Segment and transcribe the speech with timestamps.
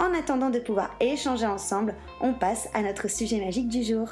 [0.00, 4.08] En attendant de pouvoir échanger ensemble, on passe à notre sujet magique du jour.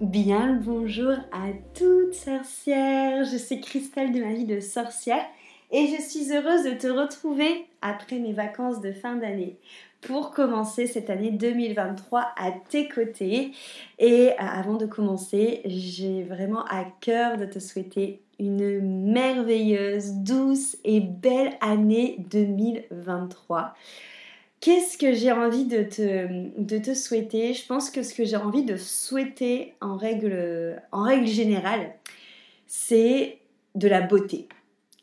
[0.00, 5.24] Bien le bonjour à toutes sorcières, je suis Christelle de ma vie de sorcière
[5.70, 9.58] et je suis heureuse de te retrouver après mes vacances de fin d'année
[10.00, 13.52] pour commencer cette année 2023 à tes côtés.
[13.98, 18.80] Et euh, avant de commencer, j'ai vraiment à cœur de te souhaiter une
[19.12, 23.74] merveilleuse, douce et belle année 2023.
[24.60, 27.52] Qu'est-ce que j'ai envie de te, de te souhaiter?
[27.52, 31.94] Je pense que ce que j'ai envie de souhaiter en règle, en règle générale,
[32.66, 33.38] c'est
[33.74, 34.48] de la beauté.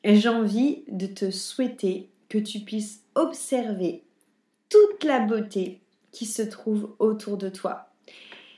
[0.04, 4.04] J'ai envie de te souhaiter que tu puisses observer
[4.70, 5.80] toute la beauté
[6.12, 7.90] qui se trouve autour de toi.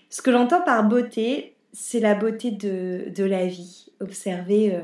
[0.10, 3.88] Ce que j'entends par beauté, c'est la beauté de, la vie.
[4.00, 4.82] Observer, euh,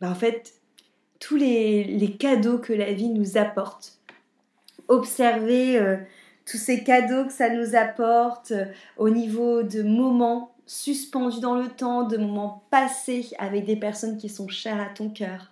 [0.00, 0.54] bah, en fait,
[1.20, 3.98] tous les, cadeaux que la vie nous apporte.
[4.88, 5.96] Observer euh,
[6.44, 11.68] tous ces cadeaux que ça nous apporte euh, au niveau de moments suspendus dans le
[11.68, 15.48] temps, de moments passés avec des personnes qui sont chères à ton cœur,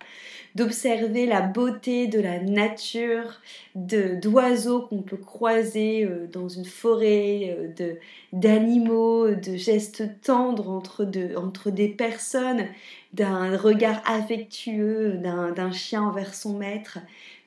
[0.55, 3.41] d'observer la beauté de la nature,
[3.75, 7.93] d'oiseaux qu'on peut croiser euh, dans une forêt, euh,
[8.31, 12.67] d'animaux, de gestes tendres entre des personnes,
[13.13, 16.99] d'un regard affectueux d'un chien envers son maître,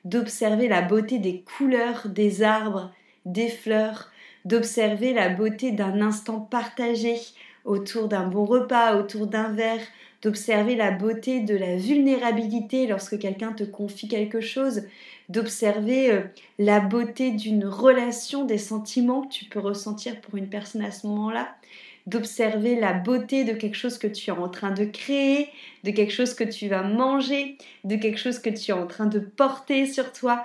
[0.05, 2.91] d'observer la beauté des couleurs des arbres,
[3.25, 4.11] des fleurs,
[4.45, 7.15] d'observer la beauté d'un instant partagé
[7.65, 9.81] autour d'un bon repas, autour d'un verre,
[10.21, 14.83] d'observer la beauté de la vulnérabilité lorsque quelqu'un te confie quelque chose,
[15.29, 16.21] d'observer euh,
[16.57, 21.07] la beauté d'une relation, des sentiments que tu peux ressentir pour une personne à ce
[21.07, 21.55] moment-là,
[22.07, 25.49] d'observer la beauté de quelque chose que tu es en train de créer,
[25.83, 29.05] de quelque chose que tu vas manger, de quelque chose que tu es en train
[29.05, 30.41] de porter sur toi,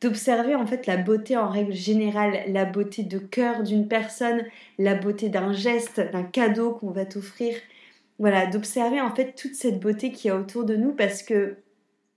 [0.00, 4.44] d'observer en fait la beauté en règle générale, la beauté de cœur d'une personne,
[4.78, 7.54] la beauté d'un geste, d'un cadeau qu'on va t'offrir.
[8.22, 11.56] Voilà, d'observer en fait toute cette beauté qui est autour de nous parce que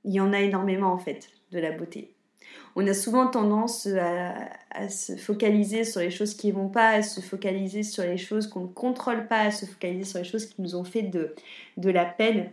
[0.03, 2.13] il y en a énormément en fait de la beauté.
[2.75, 7.01] On a souvent tendance à, se focaliser sur les choses qui ne vont pas, à
[7.01, 10.45] se focaliser sur les choses qu'on ne contrôle pas, à se focaliser sur les choses
[10.45, 11.33] qui nous ont fait de,
[11.77, 12.51] de la peine.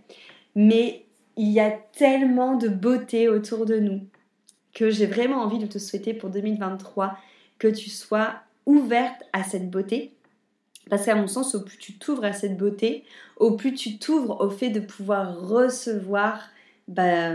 [0.54, 1.04] Mais
[1.36, 4.00] il y a tellement de beauté autour de nous
[4.72, 7.18] que j'ai vraiment envie de te souhaiter pour 2023
[7.58, 10.14] que tu sois ouverte à cette beauté.
[10.90, 13.04] Parce qu'à mon sens, au plus tu t'ouvres à cette beauté,
[13.36, 16.50] au plus tu t'ouvres au fait de pouvoir recevoir
[16.88, 17.32] bah,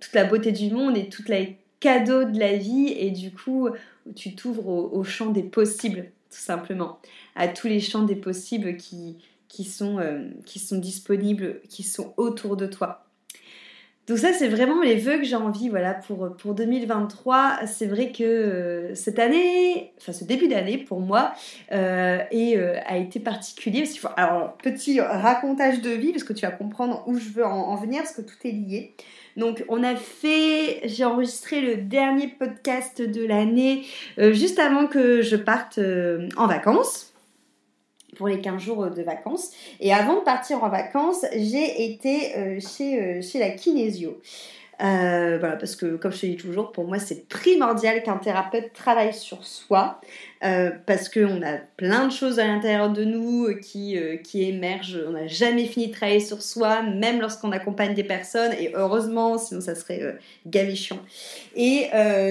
[0.00, 2.94] toute la beauté du monde et tous les cadeaux de la vie.
[2.96, 3.68] Et du coup,
[4.14, 6.98] tu t'ouvres au, champ des possibles, tout simplement.
[7.34, 9.16] À tous les champs des possibles qui,
[9.64, 13.03] sont, euh, qui sont disponibles, qui sont autour de toi.
[14.06, 17.60] Donc ça, c'est vraiment les vœux que j'ai envie, voilà, pour, pour 2023.
[17.66, 21.32] C'est vrai que euh, cette année, enfin ce début d'année pour moi,
[21.72, 23.84] euh, euh, a été particulier.
[24.16, 28.02] Alors, petit racontage de vie, parce que tu vas comprendre où je veux en, venir,
[28.02, 28.94] parce que tout est lié.
[29.38, 33.84] Donc on a fait, j'ai enregistré le dernier podcast de l'année
[34.16, 35.80] juste avant que je parte
[36.36, 37.13] en vacances
[38.14, 39.50] pour les 15 jours de vacances.
[39.80, 44.18] Et avant de partir en vacances, j'ai été euh, chez, euh, chez la kinésio.
[44.82, 48.72] Euh, voilà, parce que comme je te dis toujours, pour moi c'est primordial qu'un thérapeute
[48.72, 50.00] travaille sur soi,
[50.42, 54.98] euh, parce qu'on a plein de choses à l'intérieur de nous qui, euh, qui émergent.
[55.06, 59.38] On n'a jamais fini de travailler sur soi, même lorsqu'on accompagne des personnes, et heureusement,
[59.38, 60.98] sinon ça serait gavé chiant.
[61.54, 61.88] Et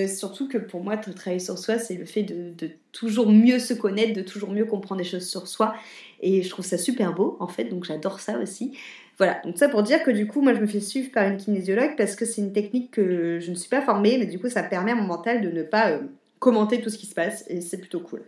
[0.08, 3.74] surtout que pour moi, travailler sur soi, c'est le fait de, de toujours mieux se
[3.74, 5.74] connaître, de toujours mieux comprendre des choses sur soi.
[6.22, 8.78] Et je trouve ça super beau, en fait, donc j'adore ça aussi.
[9.18, 11.38] Voilà, donc ça pour dire que du coup, moi je me fais suivre par une
[11.38, 14.50] kinésiologue parce que c'est une technique que je ne suis pas formée, mais du coup,
[14.50, 16.00] ça permet à mon mental de ne pas euh,
[16.40, 18.24] commenter tout ce qui se passe et c'est plutôt cool.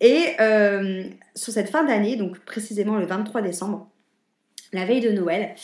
[0.00, 1.04] Et euh,
[1.34, 3.88] sur cette fin d'année, donc précisément le 23 décembre,
[4.72, 5.54] la veille de Noël,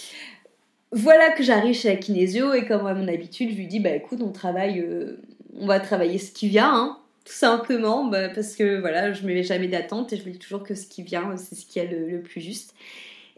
[0.92, 3.90] voilà que j'arrive chez la kinésio et comme à mon habitude, je lui dis bah
[3.90, 5.20] écoute, on travaille, euh,
[5.58, 9.28] on va travailler ce qui vient, hein, tout simplement, bah, parce que voilà, je ne
[9.28, 11.66] me mets jamais d'attente et je me dis toujours que ce qui vient, c'est ce
[11.66, 12.74] qui est le plus juste.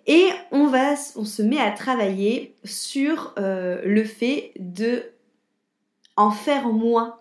[0.06, 5.02] Et on, va, on se met à travailler sur euh, le fait de
[6.16, 7.18] en faire moins.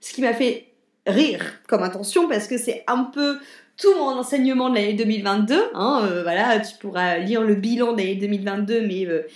[0.00, 0.68] Ce qui m'a fait
[1.06, 3.38] rire comme intention parce que c'est un peu
[3.76, 5.70] tout mon enseignement de l'année 2022.
[5.74, 9.26] Hein, euh, voilà, tu pourras lire le bilan de l'année 2022, mais euh,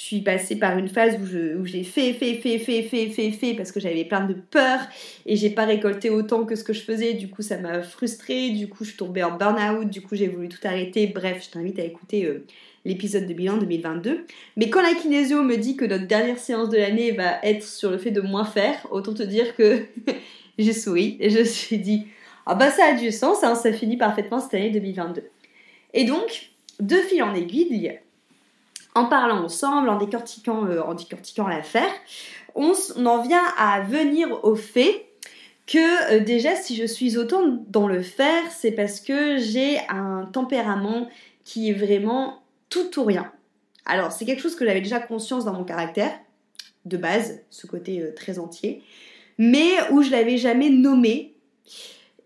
[0.00, 3.52] je suis passée par une phase où, j'ai fait, fait, fait, fait, fait, fait, fait,
[3.52, 4.78] parce que j'avais plein de peur
[5.26, 7.12] et j'ai pas récolté autant que ce que je faisais.
[7.12, 8.48] Du coup, ça m'a frustrée.
[8.48, 9.90] Du coup, je suis tombée en burn-out.
[9.90, 11.06] Du coup, j'ai voulu tout arrêter.
[11.06, 12.46] Bref, je t'invite à écouter euh,
[12.86, 14.24] l'épisode de bilan 2022.
[14.56, 17.90] Mais quand la kinésio me dit que notre dernière séance de l'année va être sur
[17.90, 19.84] le fait de moins faire, autant te dire que
[20.58, 22.06] j'ai souri et je me suis dit,
[22.46, 25.24] ah bah ça a du sens, hein, ça finit parfaitement cette année 2022.
[25.92, 27.98] Et donc, de fil en aiguille,
[28.94, 31.90] en parlant ensemble, en décortiquant, euh, en décortiquant l'affaire,
[32.54, 32.72] on,
[33.06, 35.06] en vient à venir au fait
[35.66, 40.28] que euh, déjà si je suis autant dans le faire, c'est parce que j'ai un
[40.32, 41.08] tempérament
[41.44, 43.30] qui est vraiment tout ou rien.
[43.86, 46.12] Alors c'est quelque chose que j'avais déjà conscience dans mon caractère,
[46.84, 48.82] de base, ce côté euh, très entier,
[49.38, 51.34] mais où je l'avais jamais nommé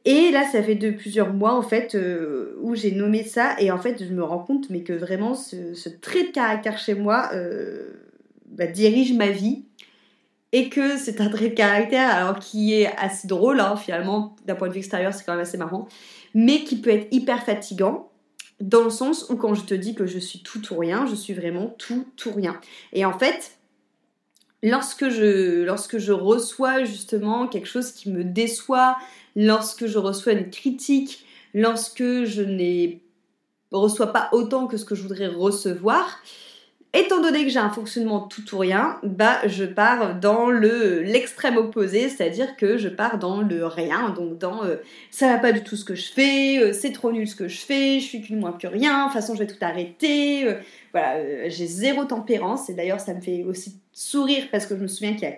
[0.05, 3.79] et là, ça fait plusieurs mois en fait euh, où j'ai nommé ça et en
[3.79, 7.91] fait, je me rends compte mais que vraiment ce, trait de caractère chez moi euh,
[8.47, 9.65] bah, dirige ma vie
[10.53, 14.55] et que c'est un trait de caractère alors qui est assez drôle hein, finalement d'un
[14.55, 15.89] point de vue extérieur, c'est quand même assez marrant,
[16.35, 18.11] mais qui peut être hyper fatigant
[18.61, 21.15] dans le sens où quand je te dis que je suis tout ou rien, je
[21.15, 22.61] suis vraiment tout ou rien.
[22.93, 23.57] Et en fait,
[24.65, 28.97] lorsque je, reçois justement quelque chose qui me déçoit,
[29.37, 32.97] lorsque je reçois une critique, lorsque je ne
[33.71, 36.19] reçois pas autant que ce que je voudrais recevoir,
[36.95, 41.57] étant donné que j'ai un fonctionnement tout ou rien, bah je pars dans le l'extrême
[41.57, 44.77] opposé, c'est-à-dire que je pars dans le rien, donc dans euh,
[45.11, 47.49] ça va pas du tout ce que je fais, euh, c'est trop nul ce que
[47.49, 50.47] je fais, je suis qu'une moins que rien, de toute façon je vais tout arrêter,
[50.47, 50.55] euh,
[50.93, 52.71] voilà, j'ai zéro tempérance.
[52.71, 55.37] Et d'ailleurs ça me fait aussi sourire parce que je me souviens qu'il y a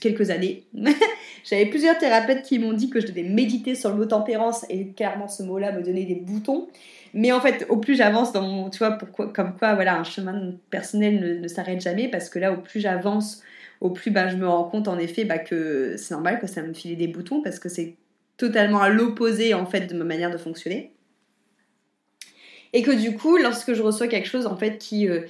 [0.00, 0.64] quelques années,
[1.44, 4.88] j'avais plusieurs thérapeutes qui m'ont dit que je devais méditer sur le mot tempérance et
[4.88, 6.68] clairement ce mot-là me donnait des boutons.
[7.14, 10.04] Mais en fait, au plus j'avance dans mon, tu vois, pourquoi, comme quoi, voilà, un
[10.04, 13.42] chemin personnel ne, s'arrête jamais parce que là, au plus j'avance,
[13.80, 16.62] au plus bah, je me rends compte en effet bah, que c'est normal que ça
[16.62, 17.94] me file des boutons parce que c'est
[18.36, 20.92] totalement à l'opposé en fait de ma manière de fonctionner.
[22.74, 25.22] Et que du coup, lorsque je reçois quelque chose en fait qui, euh,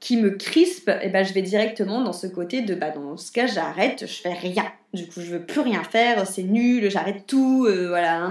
[0.00, 3.18] qui me crispe, et eh ben, je vais directement dans ce côté de bah, dans
[3.18, 4.64] ce cas, j'arrête, je fais rien.
[4.94, 8.30] Du coup, je veux plus rien faire, c'est nul, j'arrête tout, euh, voilà,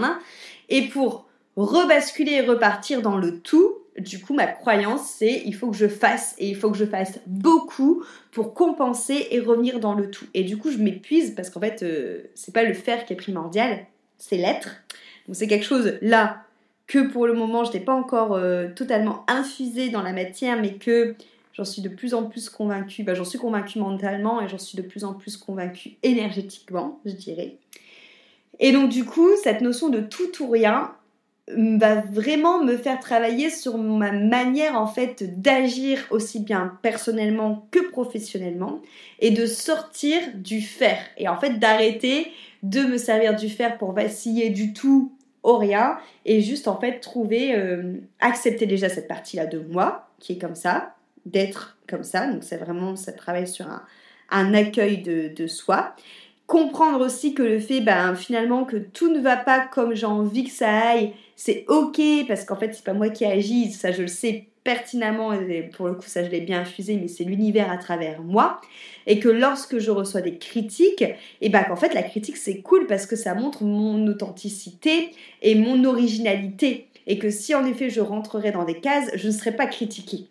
[0.67, 5.69] Et pour rebasculer et repartir dans le tout, du coup, ma croyance, c'est il faut
[5.69, 9.93] que je fasse et il faut que je fasse beaucoup pour compenser et revenir dans
[9.93, 10.25] le tout.
[10.33, 13.17] Et du coup, je m'épuise parce qu'en fait, euh, c'est pas le faire qui est
[13.17, 13.85] primordial,
[14.17, 14.83] c'est l'être.
[15.27, 16.43] Donc, c'est quelque chose là
[16.87, 20.73] que pour le moment, je n'ai pas encore euh, totalement infusé dans la matière, mais
[20.73, 21.15] que
[21.59, 24.77] j'en suis de plus en plus convaincue, bah, j'en suis convaincue mentalement et j'en suis
[24.77, 27.57] de plus en plus convaincue énergétiquement, je dirais.
[28.61, 30.93] Et donc du coup, cette notion de tout ou rien
[31.57, 37.89] va vraiment me faire travailler sur ma manière en fait d'agir aussi bien personnellement que
[37.89, 38.81] professionnellement
[39.19, 42.31] et de sortir du faire et en fait d'arrêter
[42.63, 45.11] de me servir du faire pour vaciller du tout
[45.41, 50.07] au rien et juste en fait trouver euh, accepter déjà cette partie là de moi
[50.19, 50.93] qui est comme ça
[51.31, 52.27] d'être comme ça.
[52.27, 53.65] Donc c'est vraiment, ça travaille sur
[54.31, 55.95] un, accueil de, soi.
[56.47, 60.45] Comprendre aussi que le fait, ben, finalement, que tout ne va pas comme j'ai envie
[60.45, 64.01] que ça aille, c'est ok, parce qu'en fait, c'est pas moi qui agis, ça je
[64.01, 67.71] le sais pertinemment, et pour le coup, ça je l'ai bien infusé, mais c'est l'univers
[67.71, 68.59] à travers moi.
[69.07, 71.03] Et que lorsque je reçois des critiques,
[71.41, 75.55] et ben qu'en fait, la critique c'est cool parce que ça montre mon authenticité et
[75.55, 76.87] mon originalité.
[77.07, 80.27] Et que si en effet je rentrerais dans des cases, je ne serais pas critiquée.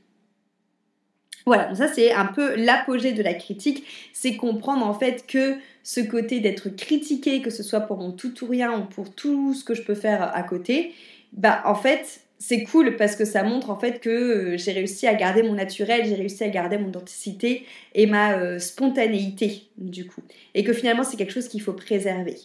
[1.48, 6.00] Voilà, ça c'est un peu l'apogée de la critique, c'est comprendre en fait que ce
[6.00, 9.64] côté d'être critiqué, que ce soit pour mon tout ou rien ou pour tout ce
[9.64, 10.92] que je peux faire à côté,
[11.32, 15.06] bah en fait c'est cool parce que ça montre en fait que euh, j'ai réussi
[15.06, 17.64] à garder mon naturel, j'ai réussi à garder mon authenticité
[17.94, 20.20] et ma euh, spontanéité du coup.
[20.54, 22.36] Et que finalement c'est quelque chose qu'il faut préserver.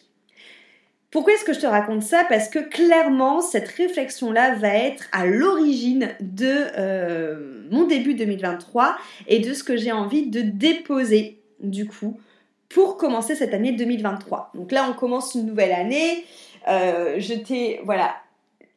[1.13, 2.25] Pourquoi est-ce que je te raconte ça?
[2.27, 9.38] Parce que clairement, cette réflexion-là va être à l'origine de euh, mon début 2023 et
[9.38, 12.20] de ce que j'ai envie de déposer, du coup,
[12.67, 14.53] pour commencer cette année 2023.
[14.55, 16.25] Donc là, on commence une nouvelle année.
[16.67, 18.15] je t'ai, voilà,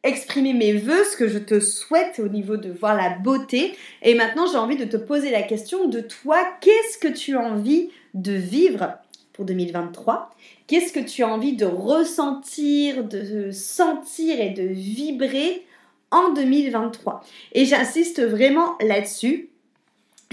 [0.02, 3.74] exprimer mes voeux, ce que je te souhaite au niveau de voir la beauté.
[4.02, 7.40] Et maintenant, j'ai envie de te poser la question de toi, qu'est-ce que tu as
[7.40, 8.92] envie de vivre
[9.32, 10.30] pour 2023
[10.66, 15.64] Qu'est-ce que tu as envie de ressentir, de sentir et de vibrer
[16.10, 19.50] en 2023 Et j'insiste vraiment là-dessus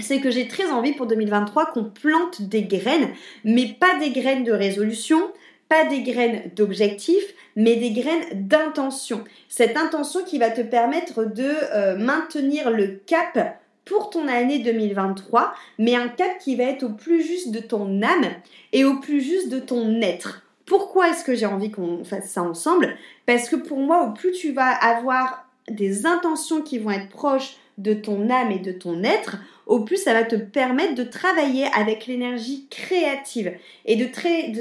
[0.00, 3.10] c'est que j'ai très envie pour 2023 qu'on plante des graines,
[3.44, 5.32] mais pas des graines de résolution,
[5.68, 9.22] pas des graines d'objectifs, mais des graines d'intention.
[9.48, 15.54] Cette intention qui va te permettre de euh, maintenir le cap pour ton année 2023,
[15.78, 18.30] mais un cap qui va être au plus juste de ton âme
[18.72, 20.42] et au plus juste de ton être.
[20.66, 22.96] Pourquoi est-ce que j'ai envie qu'on fasse ça ensemble?
[23.26, 27.56] Parce que pour moi, au plus tu vas avoir des intentions qui vont être proches
[27.76, 31.66] de ton âme et de ton être, au plus ça va te permettre de travailler
[31.74, 33.52] avec l'énergie créative
[33.84, 34.04] et de,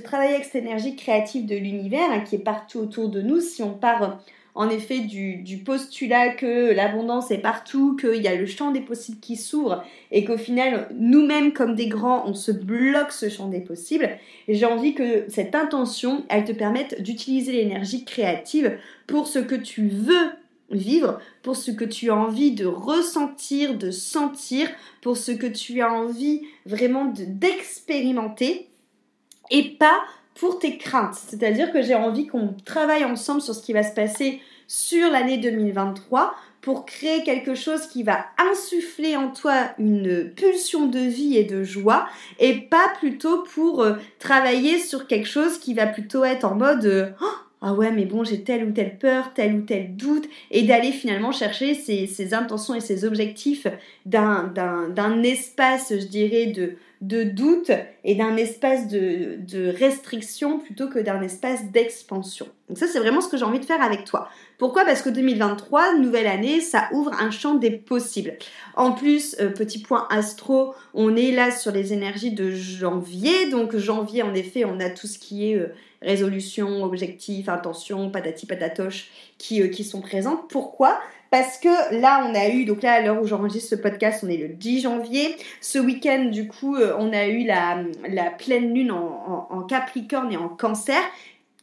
[0.01, 3.39] travailler avec cette énergie créative de l'univers hein, qui est partout autour de nous.
[3.39, 4.19] Si on part
[4.55, 9.19] en effet du, postulat que l'abondance est partout, qu'il y a le champ des possibles
[9.19, 13.61] qui s'ouvre et qu'au final, nous-mêmes comme des grands, on se bloque ce champ des
[13.61, 14.09] possibles,
[14.47, 19.87] j'ai envie que cette intention, elle te permette d'utiliser l'énergie créative pour ce que tu
[19.87, 20.29] veux
[20.69, 24.69] vivre, pour ce que tu as envie de ressentir, de sentir,
[25.01, 28.69] pour ce que tu as envie vraiment d'expérimenter
[29.51, 30.03] et pas
[30.35, 31.15] pour tes craintes.
[31.15, 35.37] C'est-à-dire que j'ai envie qu'on travaille ensemble sur ce qui va se passer sur l'année
[35.37, 41.43] 2023 pour créer quelque chose qui va insuffler en toi une pulsion de vie et
[41.43, 42.07] de joie
[42.39, 46.85] et pas plutôt pour euh, travailler sur quelque chose qui va plutôt être en mode
[46.85, 47.25] euh, oh,
[47.65, 50.91] ah ouais mais bon j'ai telle ou telle peur, tel ou tel doute, et d'aller
[50.91, 53.67] finalement chercher ces, intentions et ces objectifs
[54.05, 57.71] d'un espace, je dirais, de, de doute
[58.05, 62.47] et d'un espace de, restriction plutôt que d'un espace d'expansion.
[62.69, 64.29] Donc ça c'est vraiment ce que j'ai envie de faire avec toi.
[64.57, 64.85] Pourquoi?
[64.85, 68.37] Parce que 2023, nouvelle année, ça ouvre un champ des possibles.
[68.75, 73.75] En plus, euh, petit point astro, on est là sur les énergies de janvier, donc
[73.75, 75.55] janvier en effet on a tout ce qui est...
[75.55, 80.49] Euh, résolution, objectif, intention, patati patatoche qui, euh, qui sont présentes.
[80.49, 80.99] Pourquoi?
[81.33, 84.29] Parce que là, on a eu, donc là, à l'heure où j'enregistre ce podcast, on
[84.29, 85.35] est le 10 janvier.
[85.61, 87.85] Ce week-end, du coup, euh, on a eu la,
[88.37, 91.01] pleine lune en, Capricorne et en Cancer.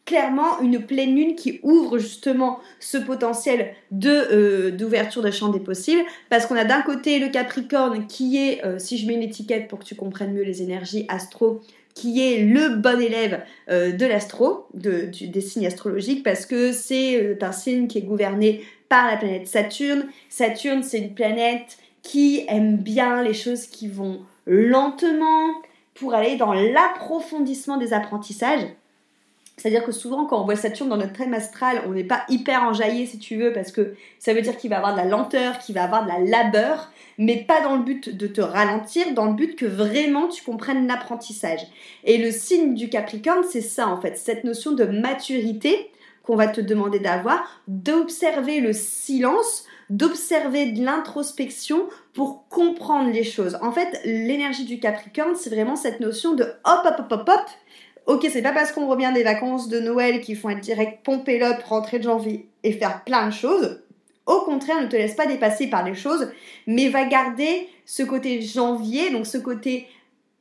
[0.07, 6.03] Clairement une pleine lune qui ouvre justement ce potentiel euh, d'ouverture de champ des possibles.
[6.31, 9.79] Parce qu'on a d'un côté le Capricorne qui est si je mets une étiquette pour
[9.79, 11.61] que tu comprennes mieux les énergies astro
[11.95, 17.23] qui est le bon élève euh, de l'astro, de, des signes astrologiques, parce que c'est
[17.23, 20.09] euh, un signe qui est gouverné par la planète Saturne.
[20.29, 25.49] Saturne, c'est une planète qui aime bien les choses qui vont lentement
[25.95, 28.67] pour aller dans l'approfondissement des apprentissages.
[29.57, 32.65] C'est-à-dire que souvent, quand on voit Saturne dans notre thème astral, on n'est pas hyper
[32.65, 35.59] enjaillé, si tu veux, parce que ça veut dire qu'il va avoir de la lenteur,
[35.59, 39.27] qu'il va avoir de la labeur, mais pas dans le but de te ralentir, dans
[39.27, 41.61] le but que vraiment tu comprennes l'apprentissage.
[42.05, 45.91] Et le signe du Capricorne, c'est ça en fait, cette notion de maturité
[46.37, 53.59] va te demander d'avoir, d'observer le silence, d'observer de l'introspection pour comprendre les choses.
[53.63, 57.47] En fait, l'énergie du Capricorne, c'est vraiment cette notion de hop, hop, hop, hop, hop.
[58.07, 61.39] Ok, c'est pas parce qu'on revient des vacances de Noël qu'il faut être direct pomper
[61.39, 63.83] l'op, rentrer de janvier et faire plein de choses.
[64.27, 66.31] Au contraire, ne te laisse pas dépasser par les choses,
[66.67, 69.89] mais va garder ce côté janvier, donc ce côté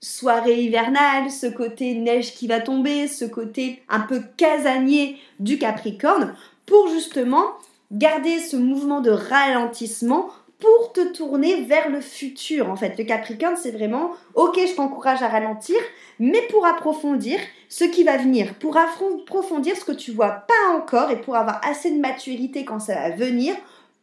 [0.01, 6.35] soirée hivernale, ce côté neige qui va tomber, ce côté un peu casanier du Capricorne,
[6.65, 7.45] pour justement
[7.91, 10.29] garder ce mouvement de ralentissement
[10.59, 12.69] pour te tourner vers le futur.
[12.69, 15.77] En fait, le Capricorne, c'est vraiment, ok, je t'encourage à ralentir,
[16.19, 17.39] mais pour approfondir
[17.69, 21.61] ce qui va venir, pour approfondir ce que tu vois pas encore et pour avoir
[21.65, 23.55] assez de maturité quand ça va venir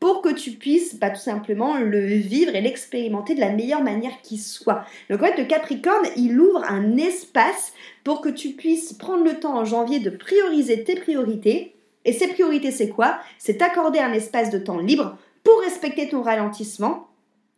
[0.06, 4.22] pour que tu puisses bah, tout simplement le vivre et l'expérimenter de la meilleure manière
[4.22, 4.84] qui soit.
[5.10, 7.72] Donc en fait, le Capricorne, il ouvre un espace
[8.04, 11.74] pour que tu puisses prendre le temps en janvier de prioriser tes priorités.
[12.04, 13.18] Et ces priorités, c'est quoi?
[13.38, 17.08] C'est t'accorder un espace de temps libre pour respecter ton ralentissement,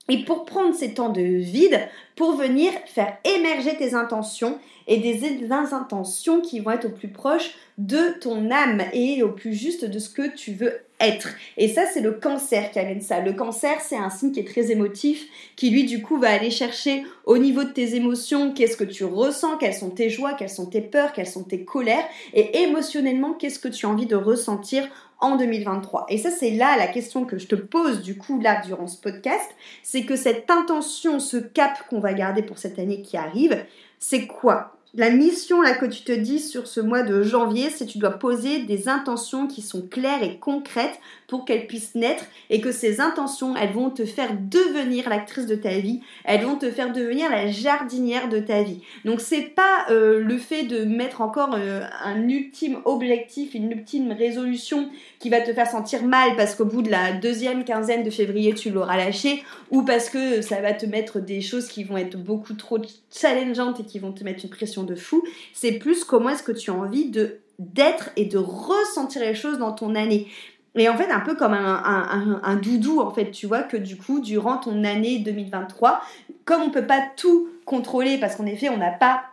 [0.09, 1.81] Et pour prendre ces temps de vide,
[2.17, 7.50] pour venir faire émerger tes intentions et des intentions qui vont être au plus proche
[7.77, 11.29] de ton âme et au plus juste de ce que tu veux être.
[11.59, 13.21] Et ça, c'est le cancer qui amène ça.
[13.21, 16.50] Le cancer, c'est un signe qui est très émotif, qui lui, du coup, va aller
[16.50, 20.49] chercher au niveau de tes émotions, qu'est-ce que tu ressens, quelles sont tes joies, quelles
[20.49, 24.17] sont tes peurs, quelles sont tes colères, et émotionnellement, qu'est-ce que tu as envie de
[24.17, 24.88] ressentir
[25.21, 28.63] en 2023 Et ça, c'est là la question que je te pose du coup là
[28.65, 29.51] durant ce podcast,
[29.83, 33.65] c'est que cette intention, ce cap qu'on va garder pour cette année qui arrive,
[33.99, 34.77] c'est quoi?
[34.95, 38.12] La mission là que tu te dis sur ce mois de janvier, c'est tu dois
[38.18, 43.00] poser des intentions qui sont claires et concrètes pour qu'elles puissent naître et que ces
[43.00, 47.30] intentions, elles vont te faire devenir l'actrice de ta vie, elles vont te faire devenir
[47.30, 48.80] la jardinière de ta vie.
[49.04, 54.12] Donc c'est pas euh, le fait de mettre encore euh, un ultime objectif, une ultime
[54.12, 58.11] résolution qui va te faire sentir mal parce qu'au bout de la deuxième quinzaine de
[58.11, 61.99] février tu l'auras lâché ou parce que ça va te mettre des choses qui vont
[61.99, 62.78] être beaucoup trop
[63.12, 65.23] challengeantes et qui vont te mettre une pression de fou.
[65.52, 69.58] C'est plus comment est-ce que tu as envie de d'être et de ressentir les choses
[69.58, 70.28] dans ton année.
[70.76, 74.20] Et en fait, un peu comme un, doudou, en fait, tu vois, que du coup,
[74.20, 76.00] durant ton année 2023,
[76.44, 79.25] comme on peut pas tout contrôler, parce qu'en effet, on n'a pas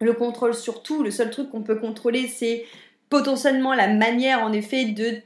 [0.00, 2.64] le contrôle sur tout, le seul truc qu'on peut contrôler, c'est
[3.10, 5.18] potentiellement la manière, en effet, de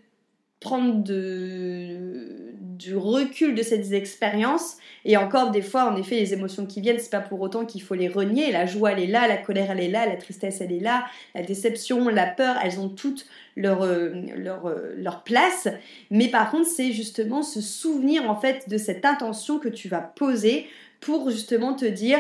[0.58, 2.44] prendre de,
[2.76, 4.76] du recul de ces expériences.
[5.04, 7.83] Et encore, des fois, en effet, les émotions qui viennent, c'est pas pour autant qu'il
[7.83, 8.52] faut les renier.
[8.52, 11.04] La joie, elle est là, la colère, elle est là, la tristesse, elle est là,
[11.35, 13.26] la déception, la peur, elles ont toutes
[13.57, 15.69] leur, euh, leur, euh, leur place.
[16.11, 20.00] Mais par contre, c'est justement se souvenir, en fait, de cette intention que tu vas
[20.00, 20.66] poser
[21.00, 22.19] pour justement te dire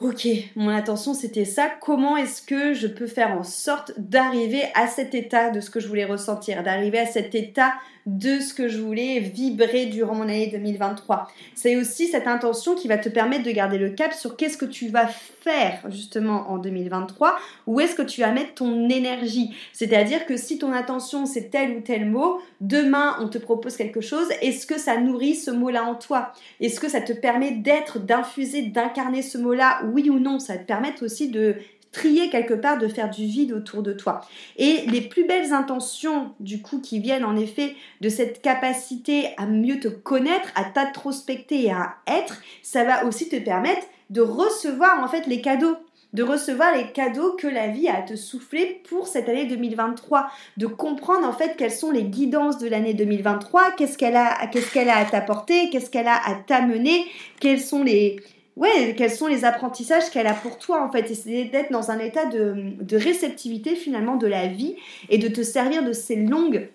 [0.00, 1.70] Ok, mon intention c'était ça.
[1.80, 5.78] Comment est-ce que je peux faire en sorte d'arriver à cet état de ce que
[5.78, 7.74] je voulais ressentir, d'arriver à cet état
[8.06, 11.28] de ce que je voulais vibrer durant mon année 2023.
[11.54, 14.66] C'est aussi cette intention qui va te permettre de garder le cap sur qu'est-ce que
[14.66, 17.36] tu vas faire justement en 2023,
[17.66, 19.54] où est-ce que tu vas mettre ton énergie?
[19.72, 24.00] C'est-à-dire que si ton intention c'est tel ou tel mot, demain on te propose quelque
[24.00, 26.32] chose, est-ce que ça nourrit ce mot-là en toi?
[26.60, 30.64] Est-ce que ça te permet d'être, d'infuser, d'incarner ce mot-là Oui ou non Ça te
[30.64, 31.56] permet aussi de
[31.94, 34.20] trier quelque part, de faire du vide autour de toi.
[34.58, 39.46] Et les plus belles intentions, du coup, qui viennent en effet de cette capacité à
[39.46, 45.02] mieux te connaître, à t'introspecter et à être, ça va aussi te permettre de recevoir
[45.02, 45.76] en fait les cadeaux.
[46.12, 50.30] De recevoir les cadeaux que la vie a à te souffler pour cette année 2023,
[50.58, 54.72] de comprendre en fait quelles sont les guidances de l'année 2023, qu'est-ce qu'elle a, qu'est-ce
[54.72, 57.04] qu'elle a à t'apporter, qu'est-ce qu'elle a à t'amener,
[57.40, 58.20] quels sont les,
[58.56, 61.10] ouais, quels sont les apprentissages qu'elle a pour toi en fait?
[61.26, 64.76] Et d'être dans un état de, réceptivité finalement de la vie
[65.08, 66.68] et de te servir de ces longues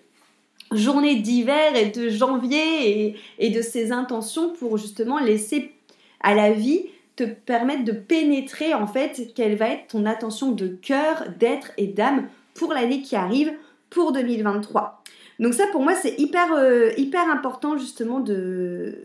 [0.72, 5.72] journées d'hiver et de janvier et, et, de ces intentions pour justement laisser
[6.20, 10.68] à la vie te permettre de pénétrer en fait quelle va être ton attention de
[10.68, 13.52] cœur, d'être et d'âme pour l'année qui arrive
[13.90, 15.02] pour 2023.
[15.40, 18.96] Donc ça pour moi c'est hyper, euh, hyper important justement de,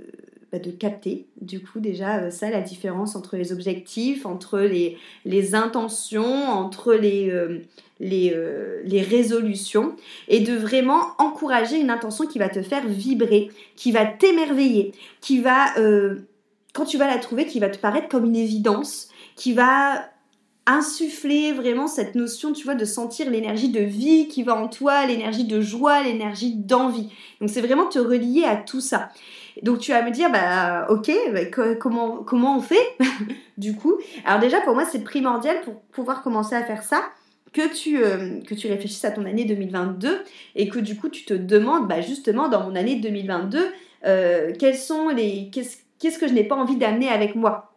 [0.60, 5.56] de capter, du coup, déjà, euh, ça, la différence entre les objectifs, entre les, les
[5.56, 7.60] intentions, entre les, euh,
[8.00, 9.96] les, euh, les, résolutions,
[10.28, 14.92] et de vraiment encourager une intention qui va te faire vibrer, qui va t'émerveiller,
[15.22, 15.74] qui va,
[16.74, 20.10] quand tu vas la trouver, qui va te paraître comme une évidence, qui va
[20.68, 25.06] insuffler vraiment cette notion, tu vois, de sentir l'énergie de vie qui va en toi,
[25.06, 27.10] l'énergie de joie, l'énergie d'envie.
[27.40, 29.10] Donc c'est vraiment te relier à tout ça.
[29.64, 32.98] Donc tu vas me dire, bah ok, bah, comment, comment on fait?
[33.58, 37.02] Du coup Alors déjà pour moi c'est primordial pour pouvoir commencer à faire ça
[37.54, 40.24] que tu, euh, réfléchisses à ton année 2022
[40.56, 43.72] et que du coup tu te demandes, bah, justement dans mon année 2022,
[44.06, 47.76] euh, qu'est-ce que je n'ai pas envie d'amener avec moi?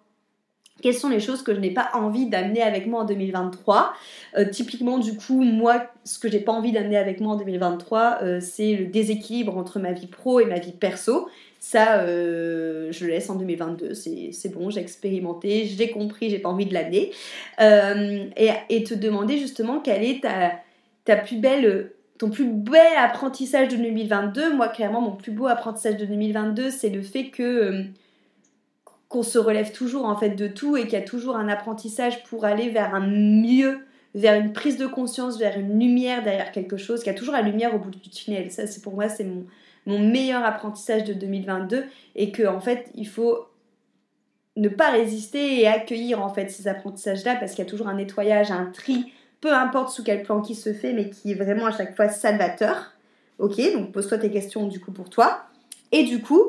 [0.81, 3.93] Quelles sont les choses que je n'ai pas envie d'amener avec moi en 2023
[4.37, 8.19] euh, Typiquement, du coup, moi, ce que j'ai pas envie d'amener avec moi en 2023,
[8.23, 11.29] euh, c'est le déséquilibre entre ma vie pro et ma vie perso.
[11.61, 13.95] Ça, euh, je le laisse en 2022.
[13.95, 17.11] C'est bon, j'ai expérimenté, j'ai compris, j'ai pas envie de l'amener.
[17.61, 20.53] Et, et, te demander justement quelle est ta,
[21.05, 24.55] ta plus belle ton plus bel apprentissage de 2022.
[24.55, 27.85] Moi, clairement, mon plus beau apprentissage de 2022, c'est le fait que
[29.09, 32.23] qu'on se relève toujours en fait de tout et qu'il y a toujours un apprentissage
[32.25, 33.79] pour aller vers un mieux,
[34.15, 37.33] vers une prise de conscience, vers une lumière derrière quelque chose, qu'il y a toujours
[37.33, 38.51] la lumière au bout du tunnel.
[38.51, 39.47] Ça, c'est pour moi, c'est mon,
[39.89, 43.47] mon meilleur apprentissage de 2022 et que en fait, il faut
[44.57, 47.95] ne pas résister et accueillir en fait ces apprentissages-là parce qu'il y a toujours un
[47.95, 51.67] nettoyage, un tri, peu importe sous quel plan qui se fait, mais qui est vraiment
[51.67, 52.93] à chaque fois salvateur.
[53.39, 55.45] Ok, donc pose-toi tes questions du coup pour toi.
[55.91, 56.43] Et du coup,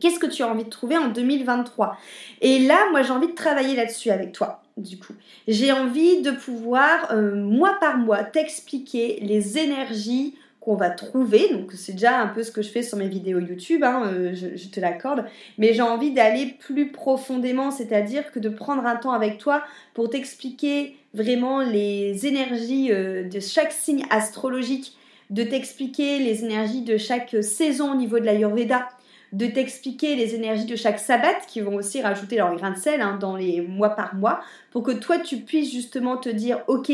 [0.00, 1.96] Qu'est-ce que tu as envie de trouver en 2023
[2.42, 4.62] Et là, moi, j'ai envie de travailler là-dessus avec toi.
[4.76, 5.14] Du coup,
[5.48, 10.34] j'ai envie de pouvoir, euh, mois par mois, t'expliquer les énergies
[10.66, 11.48] qu'on va trouver.
[11.52, 14.34] Donc c'est déjà un peu ce que je fais sur mes vidéos YouTube, hein, euh,
[14.34, 15.24] je, te l'accorde.
[15.58, 19.62] Mais j'ai envie d'aller plus profondément, c'est-à-dire que de prendre un temps avec toi
[19.94, 24.96] pour t'expliquer vraiment les énergies euh, de chaque signe astrologique,
[25.30, 28.88] de t'expliquer les énergies de chaque saison au niveau de l'Ayurveda,
[29.32, 33.00] de t'expliquer les énergies de chaque sabbat qui vont aussi rajouter leur grain de sel
[33.00, 34.40] hein, dans les mois par mois,
[34.72, 36.90] pour que toi tu puisses justement te dire, ok,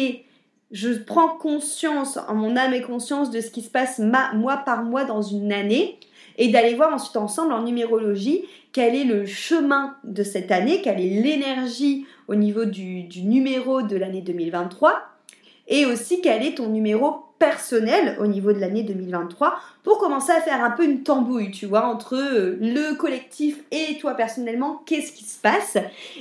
[0.73, 4.83] je prends conscience, en mon âme et conscience, de ce qui se passe mois par
[4.83, 5.99] mois dans une année
[6.39, 11.01] et d'aller voir ensuite ensemble en numérologie quel est le chemin de cette année, quelle
[11.01, 14.99] est l'énergie au niveau du, du numéro de l'année 2023
[15.69, 20.41] et aussi quel est ton numéro personnel au niveau de l'année 2023 pour commencer à
[20.41, 25.11] faire un peu une tambouille, tu vois, entre euh, le collectif et toi personnellement, qu'est-ce
[25.11, 25.77] qui se passe?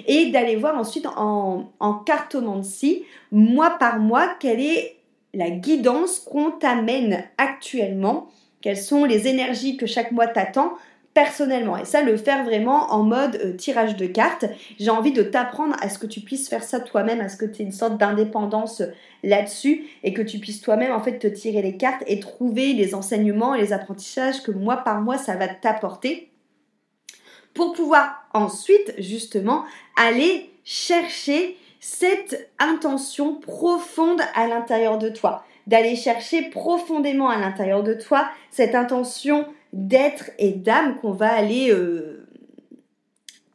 [0.07, 4.95] Et d'aller voir ensuite en, en cartomancie, mois par mois, quelle est
[5.35, 8.27] la guidance qu'on t'amène actuellement,
[8.61, 10.73] quelles sont les énergies que chaque mois t'attend?
[11.13, 11.77] Personnellement.
[11.77, 14.45] Et ça, le faire vraiment en mode euh, tirage de cartes.
[14.79, 17.45] J'ai envie de t'apprendre à ce que tu puisses faire ça toi-même, à ce que
[17.45, 18.87] tu aies une sorte d'indépendance euh,
[19.23, 22.95] là-dessus et que tu puisses toi-même en fait te tirer les cartes et trouver les
[22.95, 26.31] enseignements et les apprentissages que mois par mois ça va t'apporter
[27.53, 29.63] pour pouvoir ensuite justement
[29.95, 37.93] aller chercher cette intention profonde à l'intérieur de toi, d'aller chercher profondément à l'intérieur de
[37.93, 42.21] toi cette intention d'être et d'âme qu'on va aller euh,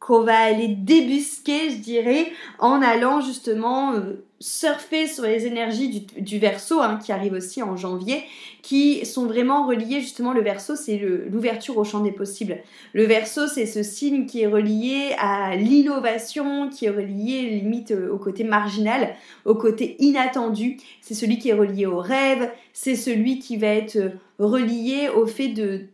[0.07, 6.39] qu'on va aller débusquer, je dirais, en allant justement euh, surfer sur les énergies du,
[6.39, 8.23] verso hein, qui arrive aussi en janvier,
[8.61, 10.31] qui sont vraiment reliées justement.
[10.31, 12.59] Le verso, c'est l'ouverture au champ des possibles.
[12.93, 18.09] Le verso, c'est ce signe qui est relié à l'innovation, qui est relié limite euh,
[18.09, 20.77] au côté marginal, au côté inattendu.
[21.01, 23.97] C'est celui qui est relié au rêve, c'est celui qui va être
[24.39, 25.87] relié au fait de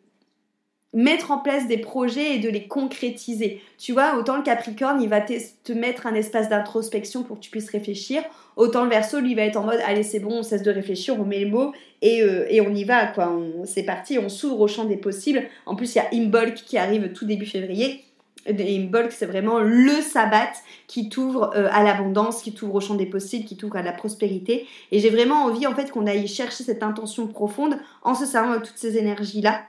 [0.93, 3.61] mettre en place des projets et de les concrétiser.
[3.77, 7.49] Tu vois, autant le Capricorne, il va te, mettre un espace d'introspection pour que tu
[7.49, 8.21] puisses réfléchir,
[8.55, 11.19] autant le Verseau, lui, va être en mode, allez, c'est bon, on cesse de réfléchir,
[11.19, 13.35] on met les mots et, euh, et on y va, quoi.
[13.65, 15.43] C'est parti, on s'ouvre au champ des possibles.
[15.65, 18.03] En plus, il y a Imbolc qui arrive tout début février.
[18.45, 20.51] Imbolc, c'est vraiment le sabbat
[20.87, 23.93] qui t'ouvre euh, à l'abondance, qui t'ouvre au champ des possibles, qui t'ouvre à la
[23.93, 24.67] prospérité.
[24.91, 28.55] Et j'ai vraiment envie, en fait, qu'on aille chercher cette intention profonde en se servant
[28.55, 29.61] de toutes ces énergies-là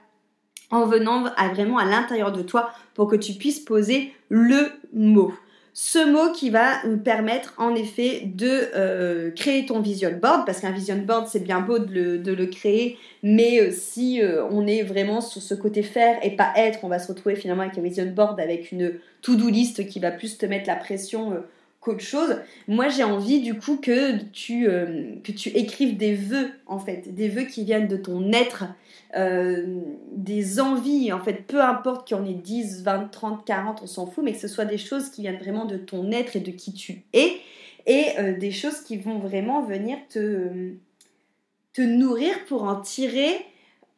[0.71, 5.33] en venant à vraiment à l'intérieur de toi pour que tu puisses poser le mot.
[5.77, 10.61] Ce mot qui va nous permettre en effet de euh, créer ton vision board, parce
[10.61, 14.85] qu'un vision board c'est bien beau de le, créer, mais euh, si euh, on est
[14.85, 17.83] vraiment sur ce côté faire et pas être, on va se retrouver finalement avec un
[17.83, 21.43] vision board avec une to-do list qui va plus te mettre la pression
[21.85, 22.37] qu'autre chose.
[22.67, 27.29] Moi, j'ai envie du coup que tu, que tu écrives des vœux, en fait, des
[27.29, 28.65] vœux qui viennent de ton être,
[29.17, 33.81] euh, des envies, en fait, peu importe qu'il y en ait 10, 20, 30, 40,
[33.83, 36.35] on s'en fout, mais que ce soit des choses qui viennent vraiment de ton être
[36.35, 37.37] et de qui tu es,
[37.87, 40.73] et euh, des choses qui vont vraiment venir te,
[41.75, 43.37] te nourrir pour en tirer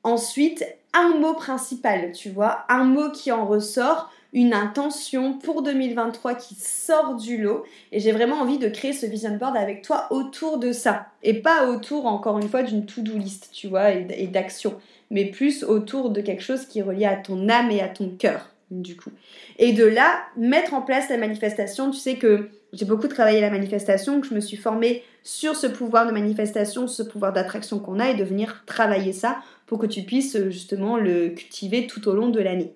[0.02, 6.34] ensuite un mot principal, tu vois, un mot qui en ressort, une intention pour 2023
[6.34, 7.64] qui sort du lot.
[7.90, 11.06] Et j'ai vraiment envie de créer ce vision board avec toi autour de ça.
[11.22, 14.74] Et pas autour, encore une fois, d'une to-do list, tu vois, et, d'action.
[15.10, 18.10] Mais plus autour de quelque chose qui est relié à ton âme et à ton
[18.10, 19.10] cœur, du coup.
[19.58, 21.90] Et de là, mettre en place la manifestation.
[21.90, 25.66] Tu sais que j'ai beaucoup travaillé la manifestation, que je me suis formée sur ce
[25.66, 29.86] pouvoir de manifestation, ce pouvoir d'attraction qu'on a et de venir travailler ça pour que
[29.86, 32.74] tu puisses justement le cultiver tout au long de l'année.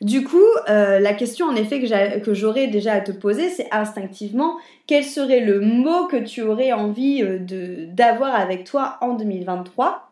[0.00, 1.80] Du coup, euh, la question en effet
[2.20, 4.56] que j'aurais déjà à te poser, c'est instinctivement,
[4.86, 10.10] quel serait le mot que tu aurais envie euh, d'avoir avec toi en 2023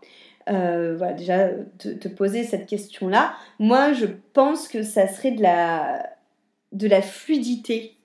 [0.51, 3.35] euh, voilà, déjà te, poser cette question-là.
[3.59, 7.97] Moi, je pense que ça serait de la, fluidité.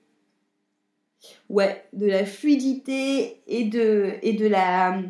[1.50, 5.02] Ouais, de la fluidité et de la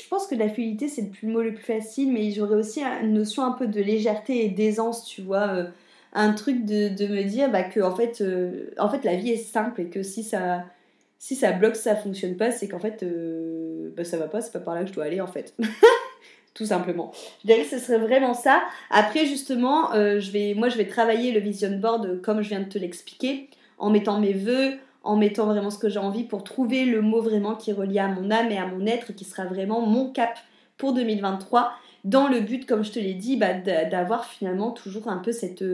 [0.00, 3.14] je pense que la fluidité, c'est le, mot le plus facile, mais j'aurais aussi une
[3.14, 5.48] notion un peu de légèreté et d'aisance, tu vois.
[5.48, 5.64] Euh,
[6.14, 9.36] un truc de, me dire bah, que en fait, euh, en fait, la vie est
[9.36, 10.64] simple et que si ça,
[11.18, 14.52] si ça bloque, ça fonctionne pas, c'est qu'en fait, euh, bah, ça va pas, c'est
[14.52, 15.54] pas par là que je dois aller en fait.
[16.54, 17.12] Tout simplement.
[17.42, 18.62] Je dirais que ce serait vraiment ça.
[18.90, 22.68] Après, justement, je vais, moi, je vais travailler le vision board comme je viens de
[22.68, 24.72] te l'expliquer, en mettant mes vœux,
[25.08, 27.98] en mettant vraiment ce que j'ai envie pour trouver le mot vraiment qui est relié
[27.98, 30.38] à mon âme et à mon être, qui sera vraiment mon cap
[30.76, 31.72] pour 2023.
[32.04, 35.64] dans le but, comme je te l'ai dit, bah, d'avoir finalement toujours un peu cette,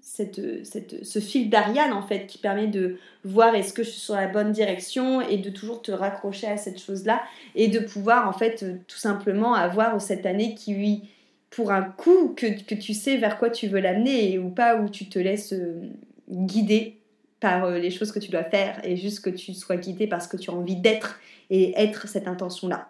[0.00, 4.00] cette, cette, ce fil d'Ariane en fait qui permet de voir est-ce que je suis
[4.00, 7.22] sur la bonne direction et de toujours te raccrocher à cette chose-là
[7.54, 11.02] et de pouvoir en fait tout simplement avoir cette année qui
[11.50, 15.08] pour un coup que, tu sais vers quoi tu veux l'amener ou pas où tu
[15.08, 15.90] te laisses euh,
[16.30, 16.95] guider
[17.40, 20.22] par euh, les choses que tu dois faire et juste que tu sois guidé par
[20.22, 21.18] ce que tu as envie d'être
[21.50, 22.88] et être cette intention-là.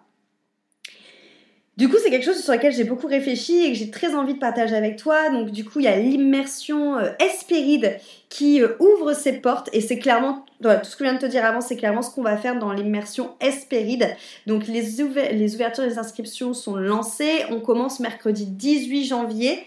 [1.77, 4.33] Du coup, c'est quelque chose sur lequel j'ai beaucoup réfléchi et que j'ai très envie
[4.33, 5.29] de partager avec toi.
[5.29, 7.99] Donc, du coup, il y a l'immersion euh, Espéride
[8.31, 11.27] qui euh, ouvre ses portes et c'est clairement, tout ce que je viens de te
[11.27, 14.09] dire avant, c'est clairement ce qu'on va faire dans l'immersion Espéride.
[14.47, 14.87] Donc, les,
[15.33, 17.45] les ouvertures des inscriptions sont lancées.
[17.51, 19.59] On commence mercredi 18 janvier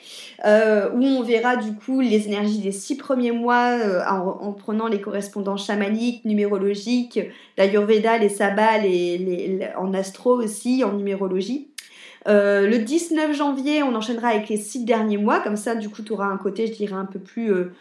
[0.45, 3.77] euh, où on verra du coup les énergies des six premiers mois
[4.09, 7.19] en, prenant les correspondants chamaniques, numérologiques,
[7.55, 11.67] l'Ayurveda, les sabbats, les, en astro aussi, en numérologie.
[12.27, 15.39] Euh, le 19 janvier, on enchaînera avec les six derniers mois.
[15.39, 17.71] Comme ça, du coup, tu auras un côté, je dirais, un peu plus, euh,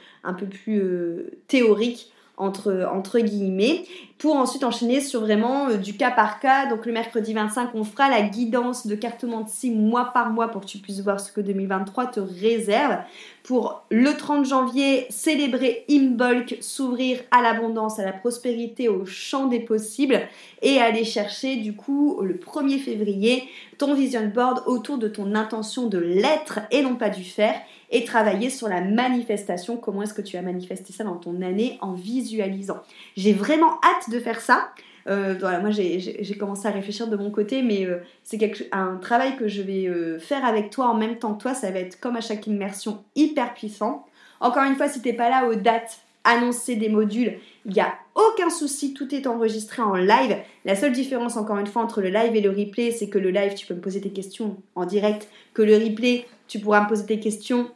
[0.68, 3.84] euh, théorique entre, entre guillemets,
[4.18, 6.66] pour ensuite enchaîner sur vraiment du cas par cas.
[6.66, 8.98] Donc le mercredi 25, on fera la guidance de
[9.46, 12.98] six mois par mois pour que tu puisses voir ce que 2023 te réserve.
[13.44, 19.60] Pour le 30 janvier, célébrer Imbolc, s'ouvrir à l'abondance, à la prospérité, au champ des
[19.60, 20.20] possibles
[20.60, 25.86] et aller chercher du coup le 1er février ton vision board autour de ton intention
[25.86, 27.54] de l'être et non pas du faire
[27.90, 31.78] et travailler sur la manifestation, comment est-ce que tu as manifesté ça dans ton année
[31.80, 32.82] en visualisant?
[33.16, 34.70] J'ai vraiment hâte de faire ça.
[35.08, 39.36] Euh, voilà, moi j'ai commencé à réfléchir de mon côté, mais euh, c'est un travail
[39.36, 41.54] que je vais euh, faire avec toi en même temps que toi.
[41.54, 44.06] Ça va être comme à chaque immersion hyper puissant.
[44.40, 47.94] Encore une fois, si t'es pas là aux dates annoncer des modules, il n'y a
[48.14, 50.36] aucun souci, tout est enregistré en live.
[50.66, 53.30] La seule différence, encore une fois, entre le live et le replay, c'est que le
[53.30, 56.88] live, tu peux me poser tes questions en direct, que le replay, tu pourras me
[56.88, 57.70] poser tes questions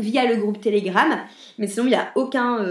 [0.00, 1.16] via le groupe Telegram.
[1.58, 2.64] Mais sinon, il n'y a aucun,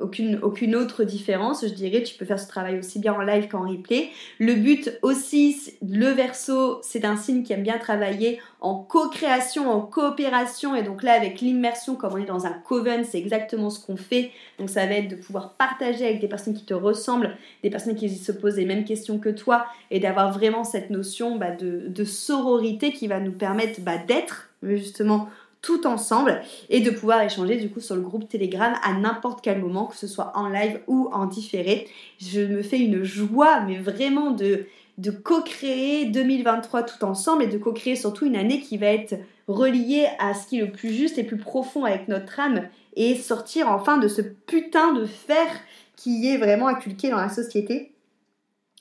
[0.00, 2.02] aucune, autre différence, je dirais.
[2.02, 4.10] Tu peux faire ce travail aussi bien en live qu'en replay.
[4.38, 9.80] Le but aussi, le verso, c'est un signe qui aime bien travailler en co-création, en
[9.80, 10.74] coopération.
[10.74, 13.96] Et donc là, avec l'immersion, comme on est dans un coven, c'est exactement ce qu'on
[13.96, 14.30] fait.
[14.58, 17.96] Donc ça va être de pouvoir partager avec des personnes qui te ressemblent, des personnes
[17.96, 21.84] qui se posent les mêmes questions que toi, et d'avoir vraiment cette notion bah, de,
[21.88, 25.28] de, sororité qui va nous permettre bah, d'être justement
[25.62, 29.58] tout ensemble et de pouvoir échanger du coup sur le groupe Telegram à n'importe quel
[29.60, 31.88] moment, que ce soit en live ou en différé.
[32.18, 34.66] Je me fais une joie, mais vraiment de,
[34.98, 39.16] de co-créer 2023 tout ensemble et de co-créer surtout une année qui va être
[39.48, 43.14] reliée à ce qui est le plus juste et plus profond avec notre âme et
[43.16, 45.46] sortir enfin de ce putain de fer
[45.96, 47.92] qui est vraiment inculqué dans la société.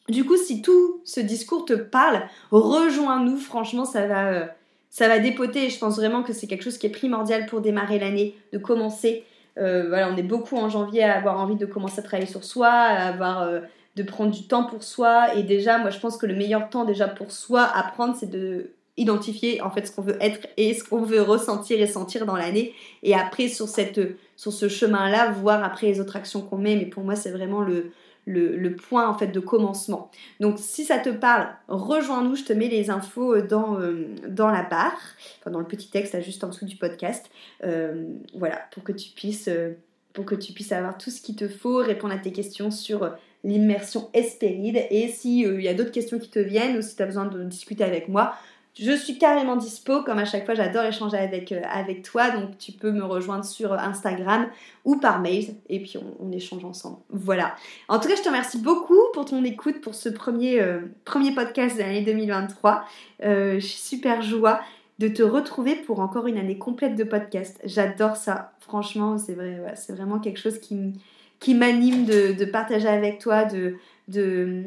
[0.07, 4.47] Du coup, si tout ce discours te parle, rejoins-nous, franchement, ça va...
[4.89, 5.69] Ça va dépoter.
[5.69, 9.23] je pense vraiment que c'est quelque chose qui est primordial pour démarrer l'année, de commencer.
[9.57, 12.43] Euh, voilà, on est beaucoup en janvier à avoir envie de commencer à travailler sur
[12.43, 13.59] soi, à avoir euh,
[13.95, 15.35] de prendre du temps pour soi.
[15.35, 18.29] Et déjà, moi, je pense que le meilleur temps déjà pour soi à prendre, c'est
[18.29, 22.25] de identifier en fait ce qu'on veut être et ce qu'on veut ressentir et sentir
[22.25, 22.73] dans l'année.
[23.01, 26.75] Et après, sur ce chemin-là, voir après les autres actions qu'on met.
[26.75, 27.91] Mais pour moi, c'est vraiment le
[28.29, 30.11] le, point en fait de commencement.
[30.39, 34.63] Donc si ça te parle, rejoins-nous, je te mets les infos dans, euh, dans la
[34.63, 34.99] barre,
[35.45, 37.29] dans le petit texte juste en dessous du podcast.
[37.63, 39.71] Euh, voilà, pour que tu puisses euh,
[40.13, 43.11] pour que tu puisses avoir tout ce qu'il te faut, répondre à tes questions sur
[43.43, 44.81] l'immersion Espéride.
[44.89, 47.43] Et s'il y a d'autres questions qui te viennent ou si tu as besoin de
[47.43, 48.33] discuter avec moi,
[48.77, 52.57] je suis carrément dispo, comme à chaque fois j'adore échanger avec, euh, avec toi, donc
[52.57, 54.47] tu peux me rejoindre sur Instagram
[54.85, 56.97] ou par mail et puis on, échange ensemble.
[57.09, 57.55] Voilà.
[57.87, 61.33] En tout cas, je te remercie beaucoup pour ton écoute pour ce premier, euh, premier
[61.33, 62.85] podcast de l'année 2023.
[63.23, 64.61] Euh, je suis super joie
[64.99, 67.59] de te retrouver pour encore une année complète de podcast.
[67.65, 68.53] J'adore ça.
[68.59, 70.93] Franchement, c'est vrai, c'est vraiment quelque chose qui,
[71.39, 73.75] qui m'anime de, partager avec toi, de,
[74.07, 74.63] de,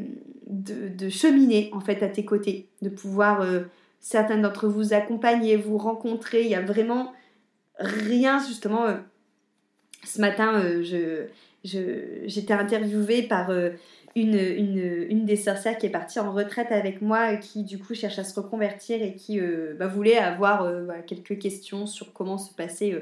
[0.49, 3.43] de, cheminer en fait à tes côtés, de pouvoir
[4.03, 6.43] certains d'entre vous accompagner, vous rencontrer.
[6.43, 7.15] Il y a vraiment
[7.79, 8.85] rien, justement.
[8.85, 8.97] Euh,
[10.05, 11.29] ce matin, euh, je,
[12.27, 13.71] j'étais interviewée par euh,
[14.17, 18.25] une, des sorcières qui est partie en retraite avec moi, qui du coup cherche à
[18.25, 19.41] se reconvertir et qui
[19.79, 20.69] bah, voulait avoir
[21.07, 22.95] quelques questions sur comment se passer,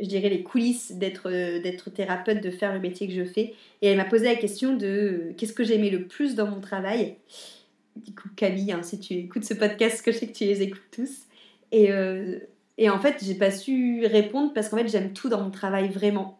[0.00, 3.54] je dirais, les coulisses d'être, d'être thérapeute, de faire le métier que je fais.
[3.82, 7.14] Et elle m'a posé la question de qu'est-ce que j'aimais le plus dans mon travail?
[8.04, 10.62] Du coup Camille, hein, si tu écoutes ce podcast, que je sais que tu les
[10.62, 11.26] écoutes tous.
[11.72, 12.38] Et, euh,
[12.78, 15.88] et en fait, j'ai pas su répondre parce qu'en fait, j'aime tout dans mon travail,
[15.88, 16.38] vraiment.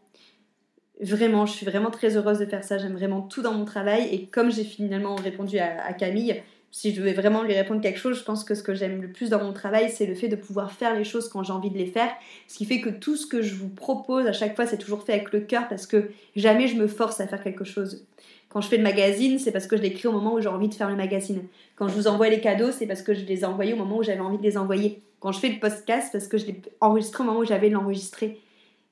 [1.01, 2.79] Vraiment, je suis vraiment très heureuse de faire ça.
[2.79, 4.09] J'aime vraiment tout dans mon travail.
[4.13, 6.41] Et comme j'ai finalement répondu à, Camille,
[6.71, 9.11] si je devais vraiment lui répondre quelque chose, je pense que ce que j'aime le
[9.11, 11.71] plus dans mon travail, c'est le fait de pouvoir faire les choses quand j'ai envie
[11.71, 12.11] de les faire.
[12.47, 15.03] Ce qui fait que tout ce que je vous propose à chaque fois, c'est toujours
[15.03, 18.07] fait avec le cœur parce que jamais je me force à faire quelque chose.
[18.49, 20.69] Quand je fais le magazine, c'est parce que je l'écris au moment où j'ai envie
[20.69, 21.43] de faire le magazine.
[21.77, 23.99] Quand je vous envoie les cadeaux, c'est parce que je les ai envoyés au moment
[23.99, 25.03] où j'avais envie de les envoyer.
[25.21, 28.41] Quand je fais le podcast, parce que je l'ai enregistré au moment où j'avais l'enregistrer.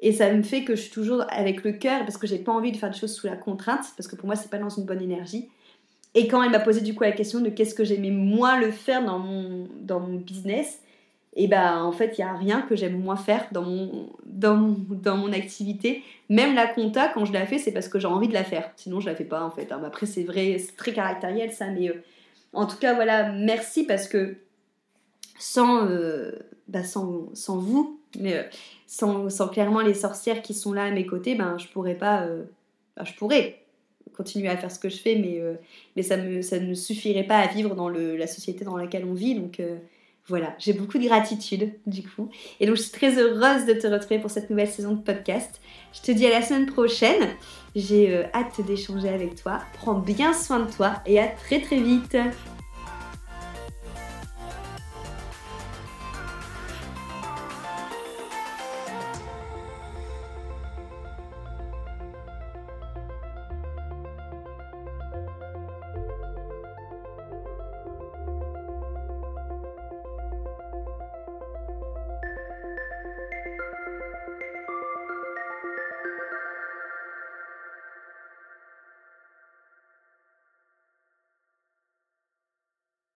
[0.01, 2.53] Et ça me fait que je suis toujours avec le cœur parce que j'ai pas
[2.53, 4.69] envie de faire des choses sous la contrainte, parce que pour moi, c'est pas dans
[4.69, 5.49] une bonne énergie.
[6.15, 8.71] Et quand elle m'a posé du coup la question de qu'est-ce que j'aimais moins le
[8.71, 10.81] faire dans mon business,
[11.39, 15.31] et bah en fait, il n'y a rien que j'aime moins faire dans mon, dans,
[15.33, 16.03] activité.
[16.31, 18.73] Même la compta, quand je la fais, c'est parce que j'ai envie de la faire.
[18.77, 19.71] Sinon, je la fais pas en fait.
[19.71, 19.83] Hein.
[19.85, 22.03] Après, c'est vrai, c'est très caractériel ça, mais euh,
[22.55, 24.39] en tout cas, voilà, merci parce que
[25.39, 26.33] sans, euh,
[26.69, 28.43] bah, sans, sans, vous, euh,
[28.87, 32.27] sans, clairement les sorcières qui sont là à mes côtés, ben je pourrais pas.
[32.97, 33.61] Bah, je pourrais
[34.17, 35.43] continuer à faire ce que je fais, mais,
[35.97, 39.13] mais ça, me, ne suffirait pas à vivre dans le, la société dans laquelle on
[39.13, 39.35] vit.
[39.35, 39.61] Donc
[40.29, 42.31] voilà, j'ai beaucoup de gratitude du coup.
[42.59, 45.61] Et donc je suis très heureuse de te retrouver pour cette nouvelle saison de podcast.
[45.93, 47.29] Je te dis à la semaine prochaine.
[47.77, 49.61] J'ai euh, hâte d'échanger avec toi.
[49.75, 52.17] Prends bien soin de toi et à très très vite.